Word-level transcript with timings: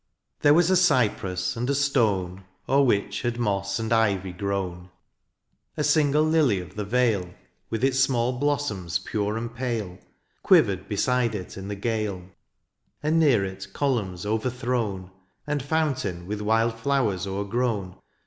There 0.39 0.55
was 0.55 0.71
a 0.71 0.73
cjrpress, 0.73 1.55
and 1.55 1.69
a 1.69 1.75
stone 1.75 2.43
O'er 2.67 2.83
which 2.83 3.21
had 3.21 3.37
moss 3.37 3.77
and 3.77 3.93
iry 3.93 4.31
grown; 4.33 4.89
A 5.77 5.83
single 5.83 6.23
lily 6.23 6.59
of 6.59 6.75
the 6.75 6.83
vale. 6.83 7.35
With 7.69 7.83
its 7.83 7.99
small 7.99 8.33
blossoms 8.39 8.97
pure 8.97 9.37
and 9.37 9.53
pale. 9.53 9.99
Quivered 10.41 10.87
beside 10.87 11.35
it 11.35 11.55
in 11.55 11.67
the 11.67 11.75
gale: 11.75 12.23
And 13.03 13.19
near 13.19 13.45
it 13.45 13.67
columns 13.73 14.25
overthrown. 14.25 15.11
And 15.45 15.61
fountain 15.61 16.25
with 16.25 16.41
wild 16.41 16.79
flowers 16.79 17.27
overgrown. 17.27 17.95